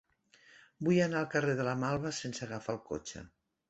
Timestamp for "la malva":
1.71-2.17